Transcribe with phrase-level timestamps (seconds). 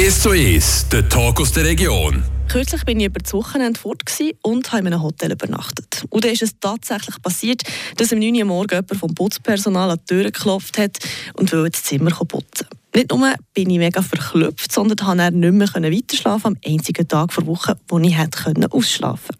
[0.00, 2.24] 1 zu 1, der Talk aus der Region.
[2.48, 4.00] Kürzlich bin ich über das Wochenende fort
[4.40, 6.06] und habe in einem Hotel übernachtet.
[6.08, 7.64] Und dann ist es tatsächlich passiert,
[7.98, 11.00] dass am 9 Uhr morgen jemand vom Putzpersonal an die Tür geklopft hat
[11.34, 12.66] und wollte das Zimmer putzen.
[12.94, 17.46] Nicht nur bin ich mega verklopft, sondern konnte nicht mehr weiterschlafen am einzigen Tag der
[17.46, 19.36] Woche, wo ich hätte ausschlafen.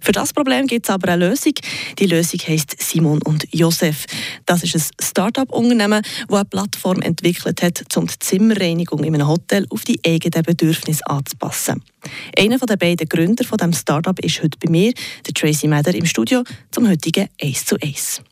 [0.00, 1.54] Für das Problem gibt es aber eine Lösung.
[1.98, 4.06] Die Lösung heißt Simon und Josef.
[4.46, 9.66] Das ist ein Start-up-Unternehmen, das eine Plattform entwickelt hat, um die Zimmerreinigung in einem Hotel
[9.70, 11.82] auf die eigenen Bedürfnisse anzupassen.
[12.36, 14.92] Einer der beiden Gründer von dem Start-up ist heute bei mir,
[15.26, 18.22] der Tracy Meder im Studio, zum heutigen 1 zu 1.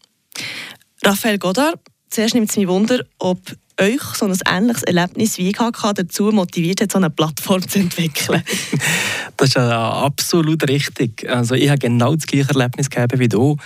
[1.05, 1.79] Raphael Godard,
[2.11, 3.39] zuerst nimmt es mich Wunder, ob
[3.81, 8.43] euch so ein ähnliches Erlebnis wie hatte, dazu motiviert hat, so eine Plattform zu entwickeln?
[9.37, 11.29] das ist absolut richtig.
[11.29, 13.57] Also ich habe genau das gleiche Erlebnis gehabt wie du.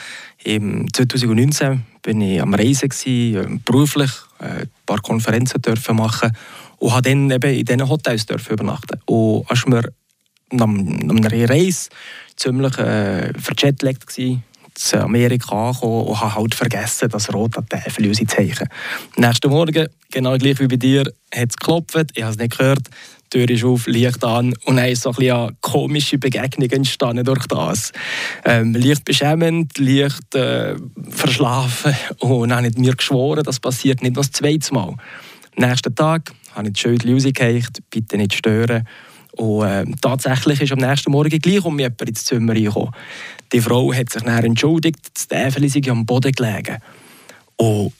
[0.44, 6.32] Im 2019 bin ich am Reisen gewesen, beruflich, äh, ein paar Konferenzen dürfen machen
[6.78, 9.00] und habe dann eben in diesen Hotels dürfen übernachten.
[9.06, 9.90] Und als wir
[10.52, 11.88] nach einer Reise
[12.36, 14.42] ziemlich äh, verjetlegt gewesen,
[14.74, 18.68] zu Amerika angekommen und habe halt vergessen, das Rot an Tafel unsere Zeichen.
[19.16, 22.88] Nächsten Morgen, genau gleich wie bei dir, hat es geklopft, ich habe es nicht gehört,
[23.32, 27.24] die Tür ist auf, Licht an und dann ist so ein bisschen komische Begegnung entstanden
[27.24, 27.92] durch das.
[28.44, 30.76] Ähm, leicht beschämend, leicht äh,
[31.08, 34.94] verschlafen und dann ich mir geschworen, das passiert nicht noch das zweite Mal.
[35.56, 38.86] Am nächsten Tag habe ich die Schuld rausgeheicht, bitte nicht stören.
[39.36, 42.92] Und äh, tatsächlich ist am nächsten Morgen gleich um jemand ins Zimmer reingekommen.
[43.52, 46.78] Die Frau hat sich dann entschuldigt, das Täfeli sei am Boden gelegen.
[47.56, 47.92] Und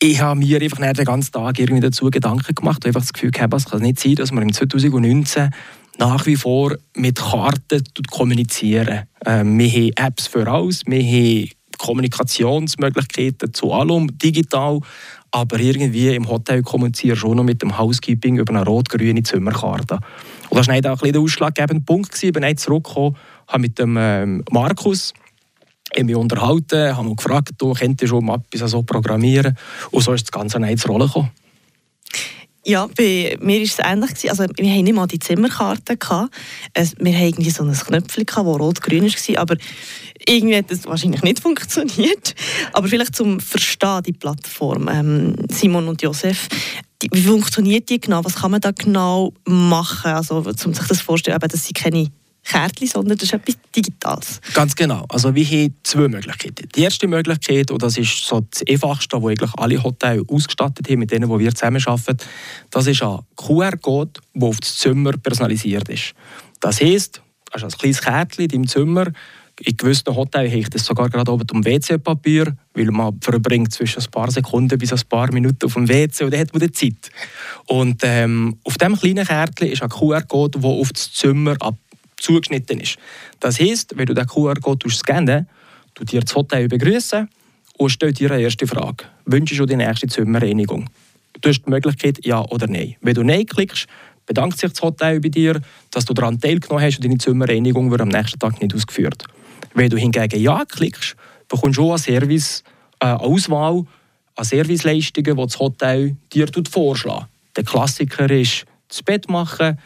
[0.00, 3.30] ich habe mir einfach den ganzen Tag irgendwie dazu Gedanken gemacht und einfach das Gefühl
[3.30, 5.50] gehabt, es kann nicht sein, dass wir im 2019
[5.98, 9.04] nach wie vor mit Karten kommunizieren.
[9.26, 14.80] Ähm, wir haben Apps für alles, wir haben Kommunikationsmöglichkeiten zu allem, digital,
[15.30, 19.98] aber irgendwie im Hotel kommunizieren schon noch mit dem Housekeeping über eine rot-grüne Zimmerkarte.
[20.48, 22.22] Und das war auch ein der ausschlaggebende Punkt.
[22.22, 23.16] Ich bin zurückgekommen,
[23.48, 25.12] habe mit dem ähm, Markus
[25.96, 29.56] mich unterhalten, habe ihn gefragt, du könntest schon etwas so programmieren.
[29.90, 31.30] Und so ist das Ganze ins Rollen gekommen.
[32.64, 34.30] Ja, bei mir war es ähnlich.
[34.30, 35.96] Also, wir hatten nicht mal die Zimmerkarte.
[35.96, 39.38] Wir hatten so ein Knöpfchen, das rot-grün war.
[39.40, 39.56] Aber
[40.28, 42.34] irgendwie hat das wahrscheinlich nicht funktioniert.
[42.74, 44.88] Aber vielleicht zum Verstehen, die Plattform.
[44.88, 46.48] Ähm, Simon und Josef,
[47.10, 48.22] wie funktioniert die genau?
[48.24, 50.10] Was kann man da genau machen?
[50.10, 52.10] Also, um sich das vorzustellen, dass sie keine
[52.44, 54.40] Kärtchen, sondern das ist etwas Digitales.
[54.54, 55.04] Ganz genau.
[55.08, 56.68] Also wir haben zwei Möglichkeiten.
[56.74, 61.00] Die erste Möglichkeit, und das ist so das Einfachste, wo eigentlich alle Hotels ausgestattet haben,
[61.00, 62.16] mit denen wo wir zusammenarbeiten,
[62.70, 66.14] das ist ein QR-Code, der auf das Zimmer personalisiert ist.
[66.60, 69.06] Das heisst, also ein kleines Kärtchen in deinem Zimmer,
[69.60, 74.00] in gewissen Hotels habe ich das sogar gerade oben um WC-Papier, weil man verbringt zwischen
[74.00, 76.72] ein paar Sekunden bis ein paar Minuten auf dem WC und dann hat man die
[76.72, 77.10] Zeit.
[77.66, 81.74] Und ähm, auf diesem kleinen Kärtchen ist ein QR-Code, der auf das Zimmer ab
[82.18, 82.96] zugeschnitten ist.
[83.40, 85.48] Das heisst, wenn du den QR-Code scannen
[85.98, 87.28] du dir das Hotel begrüßen
[87.76, 89.04] und stellt dir eine erste Frage.
[89.24, 90.88] Wünschst du die nächste Zimmerreinigung?
[91.40, 92.96] Du hast die Möglichkeit Ja oder Nein.
[93.00, 93.86] Wenn du Nein klickst,
[94.26, 98.00] bedankt sich das Hotel bei dir, dass du daran teilgenommen hast und deine Zimmerreinigung wird
[98.00, 99.24] am nächsten Tag nicht ausgeführt.
[99.74, 101.16] Wenn du hingegen Ja klickst,
[101.48, 103.84] bekommst du auch eine Service-Auswahl äh,
[104.36, 107.26] an Serviceleistungen, die das Hotel dir vorschlägt.
[107.56, 109.78] Der Klassiker ist das Bett machen,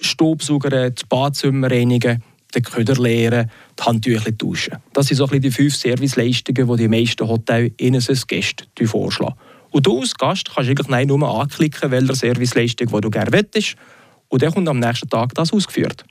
[0.00, 2.22] Staubsaugern, das Badzimmer reinigen,
[2.54, 4.78] den Köder leeren, die Handtücher tauschen.
[4.92, 9.34] Das sind so die fünf Serviceleistungen, die die meisten Hotels ihnen als Gäste vorschlagen.
[9.70, 13.74] Und du als Gast kannst eigentlich nur anklicken, welche Serviceleistung du gerne möchtest.
[14.28, 16.04] Und dann kommt am nächsten Tag das ausgeführt.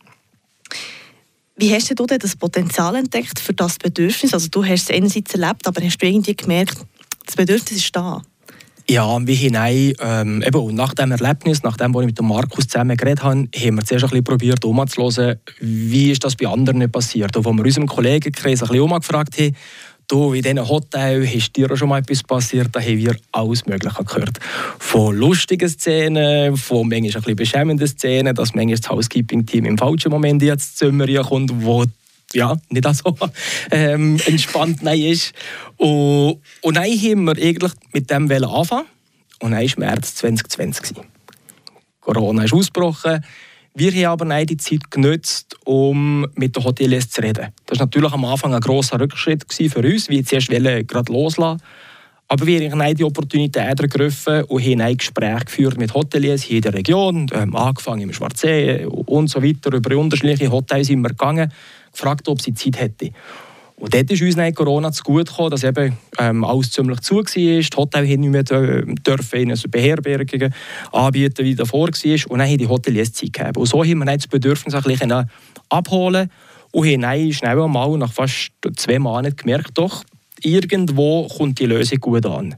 [1.55, 4.33] Wie hast du denn das Potenzial entdeckt für das Bedürfnis?
[4.33, 6.77] Also du hast es einerseits erlebt, aber hast du irgendwie gemerkt,
[7.25, 8.22] das Bedürfnis ist da?
[8.93, 13.23] Ja, wie hinein, ähm, eben, nach dem Erlebnis, nachdem ich mit dem Markus zusammen geredet
[13.23, 17.35] habe, haben wir zuerst ein bisschen probiert, umzuhören, wie ist das bei anderen passiert.
[17.35, 19.55] Und wo wir unserem Kollegenkreis ein bisschen haben,
[20.07, 23.65] du, in diesen Hotel ist dir auch schon mal etwas passiert, da haben wir alles
[23.65, 24.37] Mögliche gehört.
[24.77, 30.11] Von lustigen Szenen, von manchmal ein bisschen beschämenden Szenen, dass manchmal das Housekeeping-Team im falschen
[30.11, 31.51] Moment ins Zimmer kommt,
[32.34, 33.16] ja, nicht so
[33.72, 35.34] ähm, entspannt nein ist.
[35.78, 38.85] Und, und dann haben wir eigentlich mit dem anfangen.
[39.40, 40.97] Und dann war März 2020.
[42.00, 43.24] Corona ist ausgebrochen.
[43.76, 47.47] Wir haben aber die Zeit genutzt, um mit den Hoteliers zu reden.
[47.66, 50.50] Das war natürlich am Anfang ein grosser Rückschritt für uns, wie zuerst
[50.84, 51.62] gerade loslassen
[52.28, 56.61] aber wir haben die Opportunität ergriffen und haben ein Gespräch geführt mit Hoteliers hier in
[56.64, 59.73] der Region, ähm, angefangen im Schwarzsee und so weiter.
[59.73, 61.52] Über unterschiedliche Hotels sind wir gegangen,
[61.91, 63.14] gefragt, ob sie Zeit hätten.
[63.75, 67.16] Und dort ist uns dann Corona zu gut gekommen, dass eben ähm, alles ziemlich zu
[67.16, 67.23] war.
[67.23, 70.53] Die Hotels nicht mehr dürfen also Beherbergungen
[70.91, 72.31] anbieten, wie davor war.
[72.31, 73.58] Und dann haben die Hoteliers Zeit gegeben.
[73.58, 75.29] Und so haben wir das Bedürfnis ein bisschen
[75.70, 76.29] abholen
[76.72, 80.03] und haben schnell einmal nach fast zwei Monaten gemerkt, doch,
[80.41, 82.56] irgendwo kommt die Lösung gut an.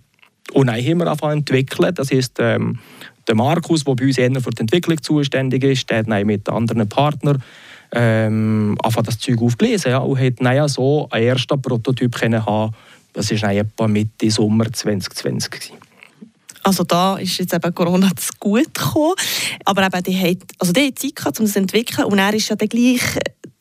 [0.53, 1.93] Und dann haben wir angefangen entwickeln.
[1.93, 2.79] Das ist ähm,
[3.27, 6.87] der Markus, der bei uns eher für die Entwicklung zuständig ist, der hat mit anderen
[6.87, 7.41] Partnern
[7.91, 12.73] ähm, einfach das Zeug aufgelesen ja, und hat naja, so einen ersten Prototyp können haben.
[13.13, 15.51] Das war etwa Mitte Sommer 2020.
[15.51, 15.85] Gewesen.
[16.63, 19.13] Also da ist jetzt eben Corona zu gut gekommen,
[19.65, 22.33] aber eben die hat, also die hat Zeit gehabt, um das zu entwickeln und er
[22.33, 23.01] ist ja dann gleich,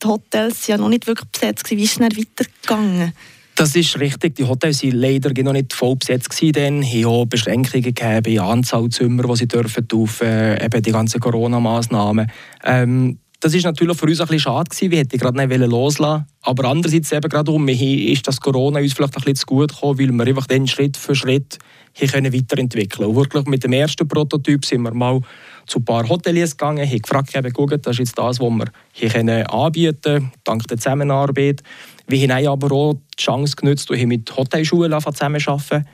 [0.01, 1.77] die Hotels ja noch nicht wirklich besetzt gewesen.
[1.77, 3.13] Wie ist es dann weitergegangen?
[3.57, 4.35] Das ist richtig.
[4.35, 6.29] Die Hotels waren leider noch nicht voll besetzt.
[6.53, 9.87] Dann haben auch Beschränkungen gegeben in Anzahl Zimmer, die sie dürfen
[10.21, 12.29] äh, eben die ganzen Corona-Massnahmen.
[12.65, 14.91] Ähm, das ist natürlich für uns ein bisschen schade gewesen.
[14.91, 19.15] Wir hätten gerade nicht loslassen Aber andererseits eben gerade um, ist das Corona uns vielleicht
[19.15, 21.57] ein bisschen zu gut gekommen, weil wir einfach dann Schritt für Schritt
[21.93, 25.21] hier können weiterentwickeln Und wirklich mit dem ersten Prototyp sind wir mal
[25.65, 29.53] zu ein paar Hoteliers gegangen, haben gefragt, guckt, das ist jetzt das, was wir hier
[29.53, 31.63] anbieten können, dank der Zusammenarbeit.
[32.07, 35.85] Wir haben aber auch die Chance genutzt und haben mit Hotelschulen zusammenarbeiten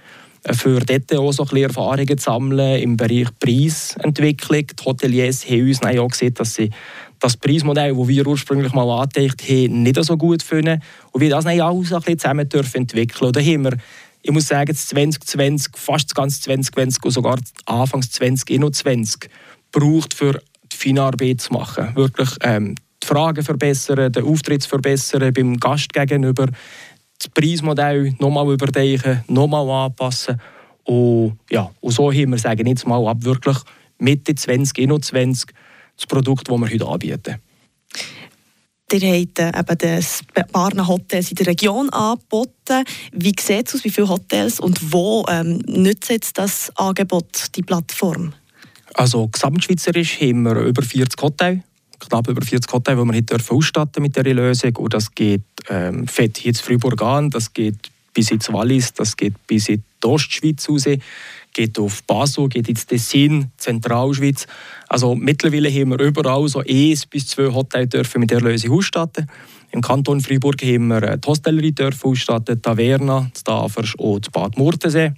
[0.43, 4.67] äh, für dort auch so Erfahrungen zu sammeln im Bereich Preisentwicklung.
[4.67, 6.69] Die Hoteliers haben uns auch gesehen, dass sie
[7.19, 10.81] das Preismodell, das wir ursprünglich mal angedacht haben, nicht so gut finden.
[11.11, 13.31] Und wir das dann auch ein bisschen zusammen dürfen entwickeln.
[13.31, 13.77] Da haben wir,
[14.23, 19.29] ich muss sagen, 2020, fast das ganze 2020 und sogar Anfangs 2021
[19.71, 20.41] braucht für
[20.71, 21.95] die Feinarbeit zu machen.
[21.95, 26.47] Wirklich ähm, die Fragen verbessern, den Auftritt verbessern beim Gast gegenüber,
[27.17, 30.39] das Preismodell nochmal überdenken, nochmal anpassen.
[30.83, 33.57] Und, ja, und so haben wir, sagen jetzt mal, ab wirklich
[33.99, 35.49] Mitte 2021
[35.95, 37.35] das Produkt, das wir heute anbieten.
[38.91, 40.21] Ihr habt äh, eben das
[40.51, 42.83] Barner Hotels in der Region angeboten.
[43.13, 47.61] Wie sieht es aus, wie viele Hotels und wo ähm, nutzt jetzt das Angebot, die
[47.61, 48.33] Plattform?
[48.93, 51.59] Also gesamtschweizerisch haben wir über 40 Hotels
[52.01, 54.75] knapp über 40 Hotels, die wir heute ausstatten mit dieser Lösung.
[54.77, 57.77] Und das geht ähm, fett hier in Freiburg an, das geht
[58.13, 60.85] bis ins Wallis, das geht bis in die Ostschweiz raus,
[61.53, 64.47] geht auf Basel, geht ins Tessin, Zentralschweiz.
[64.89, 69.29] Also mittlerweile haben wir überall so eins bis zwei Hotels dürfen mit der Lösung ausstatten.
[69.71, 75.13] Im Kanton Freiburg haben wir die Hostellerie dürfen ausstatten, Taverna, das Tafers und Bad Murtensee.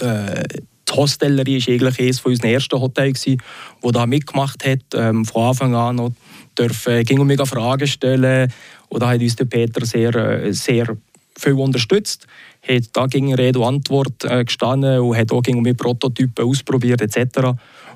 [0.00, 0.42] Äh,
[0.88, 4.80] die Hostellerie war eigentlich eines von unseren ersten Hotels, das da mitgemacht hat.
[4.94, 6.12] Ähm, von Anfang an noch
[6.58, 8.52] dürfen, ging um mega Fragen stellen.
[8.88, 10.96] Und da hat uns der Peter sehr, äh, sehr
[11.36, 12.26] viel unterstützt.
[12.66, 17.00] Hat da gegen Rede und Antwort äh, gestanden und hat auch gegen mit Prototypen ausprobiert
[17.00, 17.48] etc.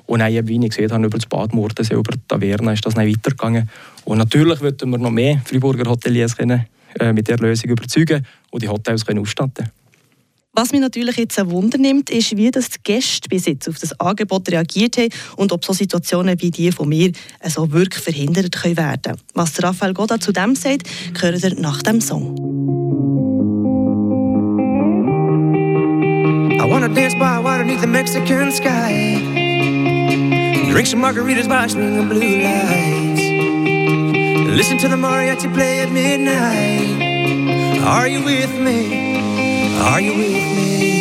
[0.05, 2.95] Und dann, wie ich gesehen habe, über das Bad Murtensee, über die Taverne ist das
[2.95, 3.69] dann weitergegangen.
[4.05, 6.65] Und natürlich wollten wir noch mehr Freiburger Hoteliers können,
[6.99, 9.69] äh, mit der Lösung überzeugen und die Hotels können ausstatten
[10.53, 13.77] was mich natürlich jetzt ein Wunder nimmt, ist, wie das die Gäste bis jetzt auf
[13.79, 17.11] das Angebot reagiert haben und ob so Situationen wie die von mir
[17.47, 20.89] so wirklich verhindert können werden Was Raphael Goda zu dem sagt,
[21.21, 22.35] hören wir nach dem Song.
[26.59, 29.15] I wanna dance by water beneath the Mexican sky
[30.71, 33.21] Drink some margaritas by swinging blue lights
[34.55, 37.01] Listen to the mariachi play at midnight
[37.83, 39.08] Are you with me?
[39.81, 40.98] Are you with me?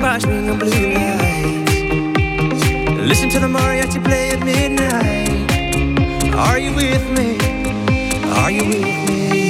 [0.00, 2.64] Margaritas by the blue lights.
[3.06, 5.50] Listen to the mariachi play at midnight.
[6.34, 7.38] Are you with me?
[8.38, 9.49] Are you with me?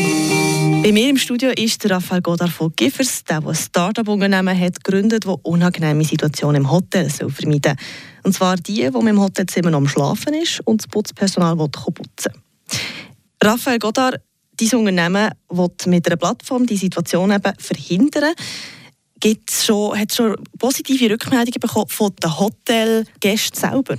[0.83, 4.83] Bei mir im Studio ist der Raphael Godard von Giffers, der, der ein Start-up-Unternehmen hat
[4.83, 8.23] gegründet, das unangenehme Situationen im Hotel soll vermeiden soll.
[8.23, 12.33] Und zwar die, man im Hotelzimmer noch am Schlafen ist und das Putzpersonal putzen
[13.43, 14.21] Raphael Godard,
[14.57, 18.33] dein Unternehmen will mit einer Plattform die Situation eben verhindern.
[19.19, 23.97] Gibt's schon, hat schon positive Rückmeldungen bekommen von den Hotelgästen selber?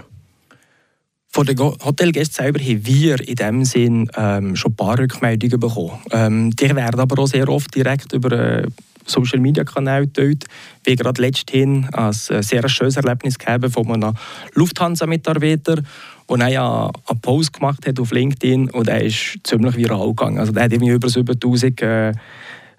[1.35, 5.99] Von den Hotelgästen selber haben wir in dem Sinn ähm, schon ein paar Rückmeldungen bekommen.
[6.11, 8.67] Ähm, die werden aber auch sehr oft direkt über äh,
[9.07, 10.45] Social Media Kanäle geteilt.
[10.85, 14.15] Wie gerade letzthin ein sehr schönes Erlebnis gehabt von einem
[14.53, 15.77] Lufthansa-Mitarbeiter,
[16.29, 20.39] der einen, einen Post gemacht hat auf LinkedIn und der ist ziemlich viral gegangen.
[20.39, 22.13] Also der hat irgendwie über 7000 äh,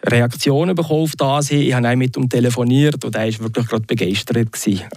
[0.06, 1.52] Reaktionen bekommen auf das.
[1.52, 4.48] Ich habe mit ihm telefoniert und er war wirklich gerade begeistert.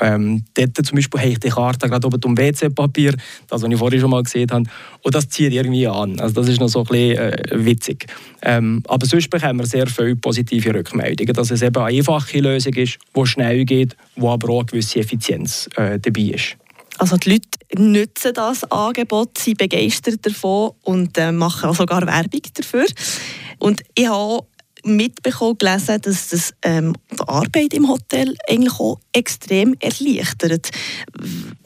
[0.01, 3.15] Ähm, dort zum Beispiel habe ich die Karte gerade oben um WC-Papier,
[3.49, 4.65] das, was ich vorhin schon mal gesehen habe,
[5.03, 6.19] und das zieht irgendwie an.
[6.19, 8.07] Also das ist noch so ein bisschen äh, witzig.
[8.43, 12.75] Ähm, aber sonst bekommen wir sehr viele positive Rückmeldungen, dass es eben eine einfache Lösung
[12.75, 16.57] ist, die schnell geht, wo aber auch eine gewisse Effizienz äh, dabei ist.
[16.99, 22.87] Also die Leute nutzen das Angebot, sind begeistert davon und äh, machen sogar Werbung dafür.
[23.59, 24.47] Und ich habe
[24.87, 30.71] mitbekommen, gelesen, dass das ähm, die Arbeit im Hotel eigentlich auch extrem erleichtert.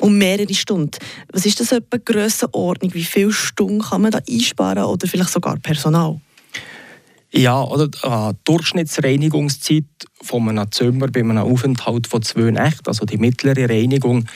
[0.01, 0.99] Um mehrere Stunden.
[1.33, 2.95] Was ist das etwa Grössenordnung?
[2.95, 6.21] Wie viele Stunden kann man da einsparen oder vielleicht sogar Personal?
[7.33, 9.85] Ja, oder äh, die Durchschnittsreinigungszeit
[10.23, 14.27] von einem Zimmer bei einem Aufenthalt von zwei Nächten, also die mittlere Reinigung,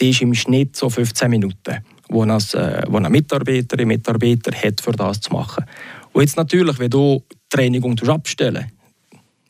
[0.00, 4.80] die ist im Schnitt so 15 Minuten, wo äh, wo ein Mitarbeiter, ein Mitarbeiter hat,
[4.80, 5.64] für das zu machen.
[6.12, 7.22] Und jetzt natürlich, wenn du
[7.52, 8.72] die Reinigung abstellen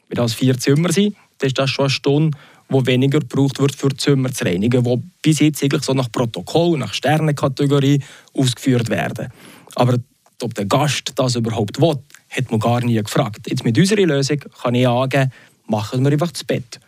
[0.09, 2.39] wenn das vier Zimmer sind, dann ist das schon eine Stunde,
[2.69, 6.11] wo weniger gebraucht wird, für die Zimmer zu reinigen, wo bis jetzt eigentlich so nach
[6.11, 8.03] Protokoll, nach Sternenkategorie
[8.35, 9.29] ausgeführt werden.
[9.75, 9.97] Aber
[10.43, 11.99] ob der Gast das überhaupt will,
[12.31, 13.49] hat man gar nie gefragt.
[13.49, 15.33] Jetzt mit unserer Lösung kann ich sagen,
[15.67, 16.81] machen wir einfach das Bett.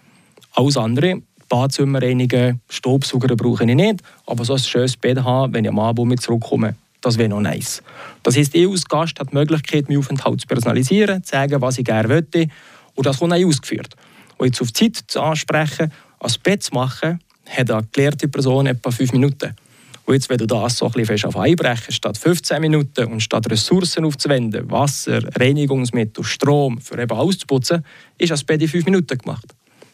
[0.52, 5.64] Alles andere, Badzimmer reinigen, Staubsauger brauche ich nicht, aber so ein schönes Bett haben, wenn
[5.64, 7.82] ich am Abend zurückkomme, das wäre noch nice.
[8.22, 11.78] Das heisst, ich als Gast habe die Möglichkeit, meinen Aufenthalt zu personalisieren, zu sagen, was
[11.78, 12.48] ich gerne möchte.
[12.94, 13.94] Und das kommt auch ausgeführt.
[14.36, 18.66] Und jetzt auf die Zeit zu ansprechen, als Bett zu machen, hat eine gelehrte Person
[18.66, 19.54] etwa fünf Minuten.
[20.04, 23.50] Und jetzt, wenn du das so ein bisschen auf einbrechen statt 15 Minuten und statt
[23.50, 27.84] Ressourcen aufzuwenden, Wasser, Reinigungsmittel, Strom, für eben auszuputzen,
[28.16, 29.44] ist das Bett in fünf Minuten gemacht.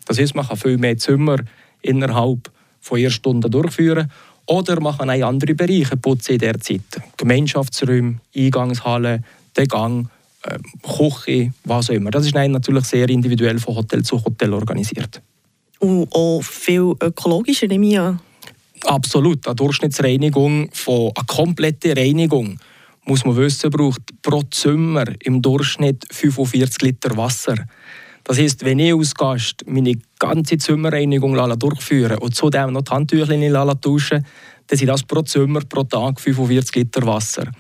[0.07, 1.39] Das heisst, man kann viel mehr Zimmer
[1.83, 4.11] innerhalb von einer Stunde durchführen
[4.47, 6.81] oder machen auch andere Bereiche putzen in der Zeit.
[7.17, 9.23] Gemeinschaftsräume, Eingangshalle,
[9.57, 10.09] den Gang,
[10.43, 12.11] äh, Küche, was auch immer.
[12.11, 15.23] Das ist natürlich sehr individuell von Hotel zu Hotel organisiert.
[15.79, 18.21] Und auch viel ökologischer, nehme ich an.
[18.85, 19.47] Absolut.
[19.47, 22.59] Eine Durchschnittsreinigung von einer kompletten Reinigung
[23.07, 27.57] muss man wissen, braucht pro Zimmer im Durchschnitt 45 Liter Wasser.
[28.25, 33.81] Das heisst, wenn ich als Gast meine ganze Zimmerreinigung durchführe und zudem noch die Handtücher
[33.81, 34.25] tauschen
[34.67, 37.51] dann sind das pro Zimmer pro Tag 45 Liter Wasser.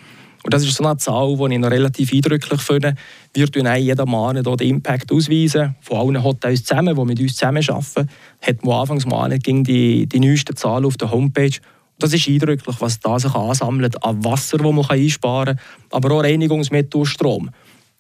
[0.43, 2.95] Und das ist so eine Zahl, die ich noch relativ eindrücklich finde.
[3.33, 8.11] Wir tun jeden Monat den Impact ausweisen, von allen Hotels zusammen, die mit uns zusammenarbeiten.
[8.43, 11.59] Hat man anfangs Monat ging die, die neuesten Zahlen auf der Homepage.
[11.99, 16.23] Das ist eindrücklich, was da sich ansammelt an Wasser, das man einsparen kann, aber auch
[16.23, 17.51] Reinigungsmittel und Strom.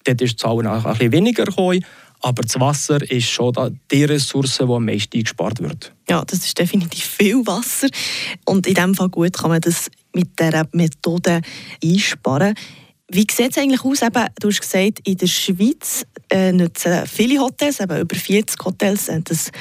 [0.04, 1.82] Dort ist die Zahl ein bisschen weniger gekommen,
[2.24, 5.92] aber das Wasser ist schon die Ressource, die am meisten eingespart wird.
[6.08, 7.88] Ja, das ist definitiv viel Wasser.
[8.46, 11.42] Und in diesem Fall gut kann man das mit dieser Methode
[11.82, 12.54] einsparen.
[13.08, 14.00] Wie sieht es eigentlich aus?
[14.00, 19.10] Eben, du hast gesagt, in der Schweiz äh, nutzen viele Hotels, eben über 40 Hotels,
[19.24, 19.52] das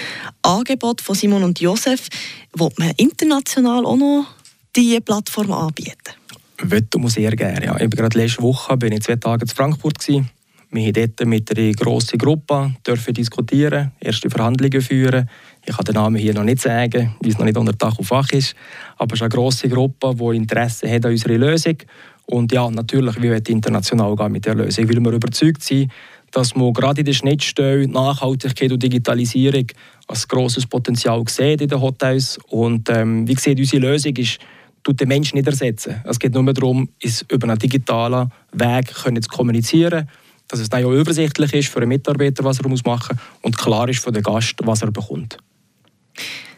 [0.41, 2.08] Angebot von Simon und Josef.
[2.53, 4.25] Will man international auch noch
[4.74, 6.13] diese Plattform anbieten?
[6.60, 7.65] Würde man sehr gerne.
[7.65, 7.74] Ja.
[7.74, 10.00] Ich bin gerade letzte Woche bin ich zwei Tage in Frankfurt.
[10.00, 10.29] Gewesen.
[10.74, 15.30] Wir haben dort mit einer grossen Gruppe dürfen diskutieren, erste Verhandlungen führen.
[15.63, 18.06] Ich kann den Namen hier noch nicht sagen, weil es noch nicht unter Dach und
[18.06, 18.56] Fach ist.
[18.98, 21.77] Aber es ist eine grosse Gruppe, die Interesse hat an unserer Lösung.
[22.25, 25.92] Und ja, natürlich, wir wollen international gehen mit der Lösung, weil wir überzeugt sind,
[26.32, 29.68] dass man gerade in der Schnittstelle Nachhaltigkeit und Digitalisierung
[30.08, 32.39] ein grosses Potenzial sieht in den Hotels.
[32.48, 34.39] Und ähm, wie gesagt, unsere Lösung ist,
[34.82, 36.01] tut den Menschen nicht ersetzen.
[36.03, 36.89] Es geht nur darum,
[37.30, 40.10] über einen digitalen Weg zu kommunizieren
[40.54, 43.90] dass es dann auch übersichtlich ist für einen Mitarbeiter, was er machen muss und klar
[43.90, 45.38] ist für den Gast, was er bekommt.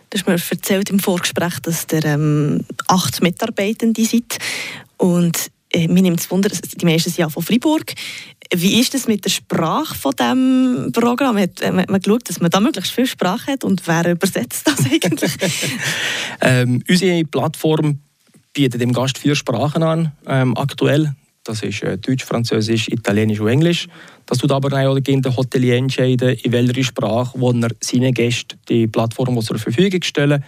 [0.09, 4.37] Du hast mir erzählt im Vorgespräch, dass ihr ähm, acht Mitarbeitende seid.
[4.97, 7.93] Und äh, mir nimmt es Wunder, die meisten sind ja von Freiburg.
[8.53, 11.37] Wie ist das mit der Sprache von diesem Programm?
[11.37, 14.85] Hat äh, man geschaut, dass man da möglichst viel Sprache hat und wer übersetzt das
[14.85, 15.31] eigentlich?
[16.41, 17.99] ähm, unsere Plattform
[18.53, 21.15] bietet dem Gast vier Sprachen an, ähm, aktuell.
[21.45, 23.87] Das ist äh, Deutsch, Französisch, Italienisch und Englisch.
[24.25, 28.87] Das tut aber auch der Hotelier entscheiden, in welcher Sprache wo er seinen Gästen die
[28.87, 30.43] Plattform zur Verfügung stellen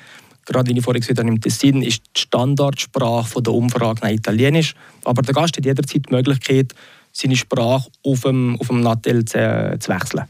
[0.47, 4.75] Gerade wie ich vorhin gesagt habe, im Tessin ist die Standardsprache der Umfrage Italienisch.
[5.03, 6.73] Aber der Gast hat jederzeit die Möglichkeit,
[7.11, 10.23] seine Sprache auf dem, auf dem Nattel zu, zu wechseln.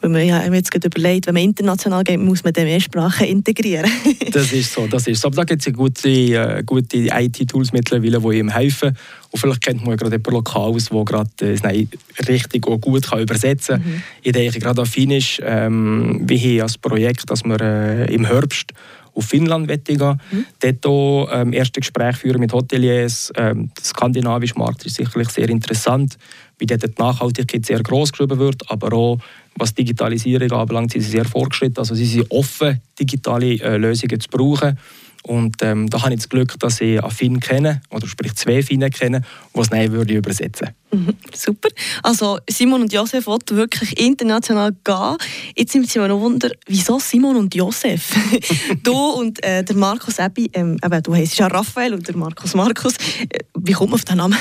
[0.00, 3.26] Weil man ja jetzt gerade überlegt, wenn man international geht, muss man dann mehr Sprachen
[3.26, 3.90] integrieren.
[4.32, 5.28] das ist so, das ist so.
[5.28, 8.96] Aber da gibt es gute, äh, gute IT-Tools mittlerweile, die ihm helfen.
[9.30, 11.86] Und vielleicht kennt man gerade jemanden Lokales, der gerade äh,
[12.28, 13.92] richtig und gut kann übersetzen kann.
[13.92, 14.02] Mhm.
[14.22, 18.72] Ich denke gerade an Finnisch, ähm, wie hier als Projekt, dass wir äh, im Herbst
[19.16, 20.20] auf Finnland gehen.
[20.30, 20.46] Mhm.
[20.60, 23.32] Dort ähm, erste Gespräche führen mit Hoteliers.
[23.36, 26.18] Ähm, der skandinavische Markt ist sicherlich sehr interessant,
[26.58, 29.18] wie dort die Nachhaltigkeit sehr groß geschrieben wird, aber auch
[29.58, 31.78] was Digitalisierung anbelangt, sind sie sehr fortgeschritten.
[31.78, 34.78] Also sie sind offen, digitale äh, Lösungen zu brauchen.
[35.26, 38.62] Und ähm, da habe ich das Glück, dass ich einen Finn kenne, oder sprich zwei
[38.62, 39.22] Finnen kenne,
[39.54, 41.68] die es dann würde übersetzen mhm, Super.
[42.04, 45.16] Also Simon und Josef wollten wirklich international gehen.
[45.56, 48.14] Jetzt sind sie mir noch wunder, wieso Simon und Josef?
[48.84, 52.54] du und äh, der Markus Ebi, ähm, eben, du heißt ja Raphael und der Markus
[52.54, 52.94] Markus.
[53.28, 54.38] Äh, wie kommt man auf den Namen?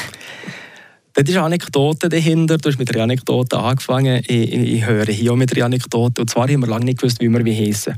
[1.18, 2.58] Das ist Anekdote dahinter.
[2.58, 4.22] Du hast mit der Anekdote angefangen.
[4.28, 6.20] Ich, ich, höre hier auch mit der Anekdote.
[6.20, 7.96] Und zwar haben wir lange nicht gewusst, wie wir wie heißen.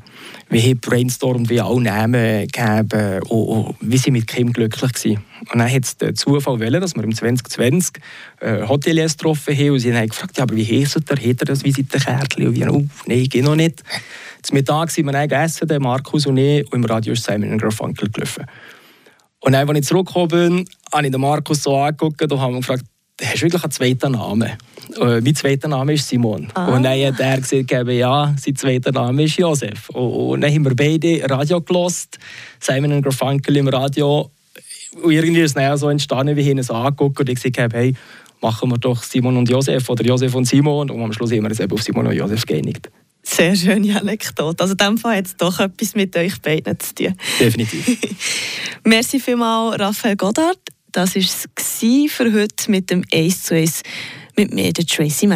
[0.49, 5.23] Wir haben brainstormt, wie alle Namen gegeben und, und wie sie mit Kim glücklich waren.
[5.51, 7.95] Und dann hat es den Zufall wollen, dass wir im 2020
[8.39, 9.71] äh, Hoteliers getroffen haben.
[9.71, 11.17] Und sie haben gefragt, ja, aber wie heisst der?
[11.17, 12.49] Hat er das Visitenkärtchen?
[12.49, 13.81] Und wir, oh, nein, geht noch nicht.
[14.43, 17.57] Zum Mittag sind wir dann gegessen, der Markus und ich, und im Radio ist Simon
[17.57, 18.45] Garfunkel gelaufen.
[19.39, 22.83] Und dann, als ich zurückgekommen bin, habe ich den Markus so angeguckt und habe gefragt,
[23.21, 24.51] hast wirklich einen zweiten Namen.
[24.99, 26.49] Äh, mein zweiter Name ist Simon.
[26.53, 26.67] Ah.
[26.67, 29.89] Und dann hat er gesagt, ja, sein zweiter Name ist Josef.
[29.89, 32.19] Und dann haben wir beide Radio gelost,
[32.59, 34.31] Simon und Garfunkel im Radio.
[35.01, 37.57] Und irgendwie ist es dann so entstanden, wie ich ihn so angeguckt und ich gesagt
[37.57, 37.93] habe, hey,
[38.41, 40.89] machen wir doch Simon und Josef oder Josef und Simon.
[40.89, 42.89] Und am Schluss haben wir uns eben auf Simon und Josef geeinigt.
[43.23, 44.63] Sehr schöne Anekdote.
[44.63, 47.13] Also in dem Fall hat es doch etwas mit euch beiden zu tun.
[47.39, 47.97] Definitiv.
[48.85, 50.57] Merci vielmals, Raphael Goddard.
[50.97, 53.83] Das war es für heute mit dem Ace zu Ace
[54.35, 55.25] mit mir, der Tracy